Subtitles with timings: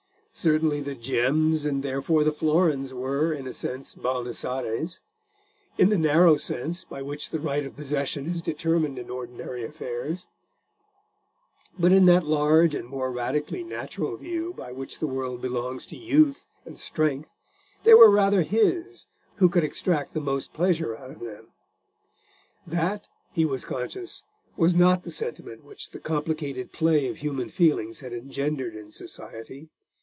[0.33, 5.01] Certainly the gems and therefore the florins were, in a sense, Baldassarre's:
[5.77, 10.27] in the narrow sense by which the right of possession is determined in ordinary affairs;
[11.77, 15.97] but in that large and more radically natural view by which the world belongs to
[15.97, 17.33] youth and strength,
[17.83, 21.49] they were rather his who could extract the most pleasure out of them.
[22.65, 24.23] That, he was conscious,
[24.55, 29.69] was not the sentiment which the complicated play of human feelings had engendered in society.